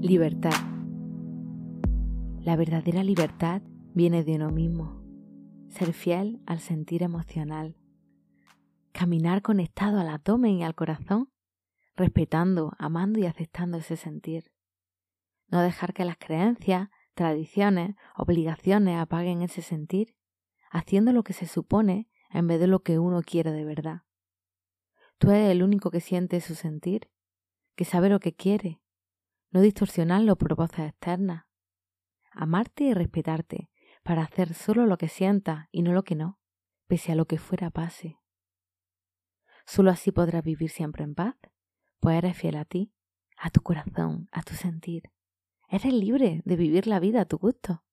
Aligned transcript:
Libertad. 0.00 0.52
La 2.42 2.54
verdadera 2.54 3.02
libertad 3.02 3.62
viene 3.94 4.24
de 4.24 4.34
uno 4.36 4.50
mismo. 4.50 5.02
Ser 5.68 5.94
fiel 5.94 6.42
al 6.46 6.60
sentir 6.60 7.02
emocional. 7.02 7.76
Caminar 8.92 9.40
conectado 9.40 9.98
al 9.98 10.08
abdomen 10.08 10.58
y 10.58 10.64
al 10.64 10.74
corazón, 10.74 11.32
respetando, 11.96 12.74
amando 12.78 13.18
y 13.18 13.24
aceptando 13.24 13.78
ese 13.78 13.96
sentir. 13.96 14.52
No 15.48 15.62
dejar 15.62 15.94
que 15.94 16.04
las 16.04 16.18
creencias, 16.18 16.90
tradiciones, 17.14 17.96
obligaciones 18.16 18.98
apaguen 18.98 19.40
ese 19.40 19.62
sentir, 19.62 20.14
haciendo 20.70 21.12
lo 21.12 21.24
que 21.24 21.32
se 21.32 21.46
supone 21.46 22.10
en 22.30 22.46
vez 22.46 22.60
de 22.60 22.66
lo 22.66 22.82
que 22.82 22.98
uno 22.98 23.22
quiere 23.22 23.50
de 23.50 23.64
verdad. 23.64 24.02
Tú 25.18 25.30
eres 25.30 25.50
el 25.50 25.62
único 25.62 25.90
que 25.90 26.00
siente 26.00 26.42
su 26.42 26.54
sentir, 26.54 27.10
que 27.74 27.86
sabe 27.86 28.10
lo 28.10 28.20
que 28.20 28.34
quiere, 28.34 28.82
no 29.50 29.60
distorsionarlo 29.60 30.36
por 30.36 30.54
voces 30.54 30.90
externas. 30.90 31.46
Amarte 32.32 32.84
y 32.84 32.94
respetarte 32.94 33.70
para 34.02 34.22
hacer 34.22 34.54
solo 34.54 34.86
lo 34.86 34.98
que 34.98 35.08
sientas 35.08 35.66
y 35.72 35.82
no 35.82 35.92
lo 35.92 36.04
que 36.04 36.14
no, 36.14 36.38
pese 36.86 37.12
a 37.12 37.14
lo 37.14 37.26
que 37.26 37.38
fuera 37.38 37.70
pase. 37.70 38.18
Solo 39.66 39.90
así 39.90 40.12
podrás 40.12 40.44
vivir 40.44 40.70
siempre 40.70 41.02
en 41.02 41.14
paz, 41.14 41.34
pues 41.98 42.16
eres 42.16 42.36
fiel 42.36 42.56
a 42.56 42.64
ti, 42.64 42.92
a 43.36 43.50
tu 43.50 43.62
corazón, 43.62 44.28
a 44.30 44.42
tu 44.42 44.54
sentir. 44.54 45.10
Eres 45.68 45.92
libre 45.92 46.42
de 46.44 46.56
vivir 46.56 46.86
la 46.86 47.00
vida 47.00 47.22
a 47.22 47.24
tu 47.24 47.38
gusto. 47.38 47.84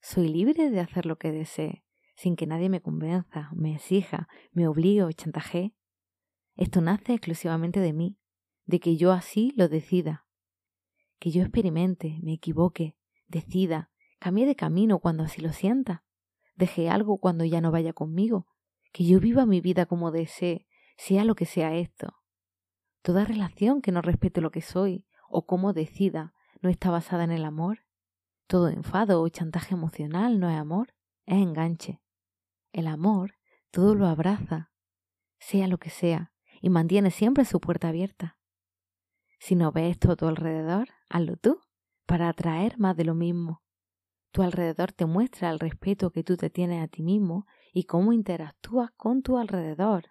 Soy 0.00 0.28
libre 0.28 0.70
de 0.70 0.80
hacer 0.80 1.06
lo 1.06 1.18
que 1.18 1.32
desee, 1.32 1.84
sin 2.14 2.36
que 2.36 2.46
nadie 2.46 2.68
me 2.68 2.82
convenza, 2.82 3.50
me 3.54 3.74
exija, 3.74 4.28
me 4.52 4.68
obligue 4.68 5.02
o 5.04 5.12
chantaje. 5.12 5.74
Esto 6.56 6.80
nace 6.80 7.14
exclusivamente 7.14 7.80
de 7.80 7.92
mí, 7.92 8.17
de 8.68 8.80
que 8.80 8.96
yo 8.96 9.12
así 9.12 9.52
lo 9.56 9.68
decida. 9.68 10.26
Que 11.18 11.30
yo 11.30 11.42
experimente, 11.42 12.20
me 12.22 12.34
equivoque, 12.34 12.96
decida, 13.26 13.90
cambie 14.20 14.44
de 14.44 14.54
camino 14.54 14.98
cuando 15.00 15.24
así 15.24 15.40
lo 15.40 15.52
sienta, 15.52 16.04
deje 16.54 16.90
algo 16.90 17.18
cuando 17.18 17.46
ya 17.46 17.62
no 17.62 17.70
vaya 17.72 17.94
conmigo, 17.94 18.46
que 18.92 19.06
yo 19.06 19.20
viva 19.20 19.46
mi 19.46 19.62
vida 19.62 19.86
como 19.86 20.10
desee, 20.10 20.66
sea 20.98 21.24
lo 21.24 21.34
que 21.34 21.46
sea 21.46 21.74
esto. 21.76 22.18
Toda 23.00 23.24
relación 23.24 23.80
que 23.80 23.90
no 23.90 24.02
respete 24.02 24.42
lo 24.42 24.50
que 24.50 24.60
soy 24.60 25.06
o 25.30 25.46
como 25.46 25.72
decida 25.72 26.34
no 26.60 26.68
está 26.68 26.90
basada 26.90 27.24
en 27.24 27.30
el 27.30 27.46
amor. 27.46 27.84
Todo 28.46 28.68
enfado 28.68 29.22
o 29.22 29.28
chantaje 29.30 29.74
emocional 29.74 30.38
no 30.38 30.50
es 30.50 30.56
amor, 30.56 30.94
es 31.24 31.38
enganche. 31.38 32.02
El 32.72 32.86
amor 32.86 33.34
todo 33.70 33.94
lo 33.94 34.06
abraza, 34.06 34.72
sea 35.38 35.68
lo 35.68 35.78
que 35.78 35.90
sea, 35.90 36.32
y 36.60 36.70
mantiene 36.70 37.10
siempre 37.10 37.44
su 37.44 37.60
puerta 37.60 37.88
abierta. 37.88 38.37
Si 39.38 39.54
no 39.54 39.72
ves 39.72 39.92
esto 39.92 40.12
a 40.12 40.16
tu 40.16 40.26
alrededor, 40.26 40.88
hazlo 41.08 41.36
tú, 41.36 41.60
para 42.06 42.28
atraer 42.28 42.78
más 42.78 42.96
de 42.96 43.04
lo 43.04 43.14
mismo. 43.14 43.62
Tu 44.30 44.42
alrededor 44.42 44.92
te 44.92 45.06
muestra 45.06 45.50
el 45.50 45.58
respeto 45.58 46.10
que 46.10 46.22
tú 46.22 46.36
te 46.36 46.50
tienes 46.50 46.82
a 46.82 46.88
ti 46.88 47.02
mismo 47.02 47.46
y 47.72 47.84
cómo 47.84 48.12
interactúas 48.12 48.90
con 48.96 49.22
tu 49.22 49.38
alrededor. 49.38 50.04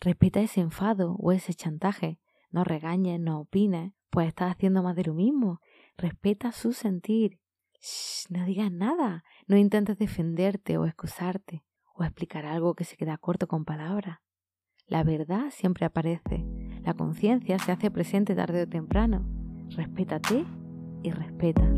Respeta 0.00 0.40
ese 0.40 0.60
enfado 0.60 1.16
o 1.18 1.32
ese 1.32 1.54
chantaje. 1.54 2.20
No 2.50 2.64
regañes, 2.64 3.20
no 3.20 3.40
opines, 3.40 3.92
pues 4.10 4.28
estás 4.28 4.52
haciendo 4.52 4.82
más 4.82 4.96
de 4.96 5.04
lo 5.04 5.14
mismo. 5.14 5.60
Respeta 5.96 6.52
su 6.52 6.72
sentir. 6.72 7.40
Shh, 7.80 8.30
no 8.30 8.44
digas 8.44 8.72
nada. 8.72 9.24
No 9.46 9.56
intentes 9.56 9.98
defenderte 9.98 10.78
o 10.78 10.86
excusarte 10.86 11.64
o 11.94 12.04
explicar 12.04 12.46
algo 12.46 12.74
que 12.74 12.84
se 12.84 12.96
queda 12.96 13.18
corto 13.18 13.48
con 13.48 13.64
palabras. 13.64 14.18
La 14.88 15.02
verdad 15.02 15.46
siempre 15.50 15.84
aparece 15.84 16.44
la 16.86 16.94
conciencia 16.94 17.58
se 17.58 17.72
hace 17.72 17.90
presente 17.90 18.36
tarde 18.36 18.62
o 18.62 18.68
temprano. 18.68 19.26
Respétate 19.70 20.44
y 21.02 21.10
respeta. 21.10 21.68